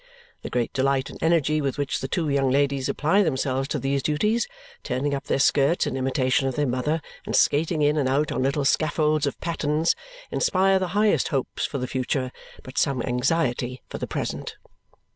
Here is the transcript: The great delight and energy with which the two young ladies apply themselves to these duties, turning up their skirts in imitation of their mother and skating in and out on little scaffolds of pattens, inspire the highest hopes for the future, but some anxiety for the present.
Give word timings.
The 0.41 0.49
great 0.49 0.73
delight 0.73 1.11
and 1.11 1.21
energy 1.21 1.61
with 1.61 1.77
which 1.77 1.99
the 1.99 2.07
two 2.07 2.27
young 2.27 2.49
ladies 2.49 2.89
apply 2.89 3.21
themselves 3.21 3.67
to 3.67 3.77
these 3.77 4.01
duties, 4.01 4.47
turning 4.81 5.13
up 5.13 5.25
their 5.25 5.37
skirts 5.37 5.85
in 5.85 5.95
imitation 5.95 6.47
of 6.47 6.55
their 6.55 6.65
mother 6.65 7.03
and 7.23 7.35
skating 7.35 7.83
in 7.83 7.97
and 7.97 8.09
out 8.09 8.31
on 8.31 8.41
little 8.41 8.65
scaffolds 8.65 9.27
of 9.27 9.39
pattens, 9.41 9.95
inspire 10.31 10.79
the 10.79 10.87
highest 10.97 11.27
hopes 11.27 11.67
for 11.67 11.77
the 11.77 11.85
future, 11.85 12.31
but 12.63 12.79
some 12.79 13.03
anxiety 13.03 13.83
for 13.89 13.99
the 13.99 14.07
present. 14.07 14.57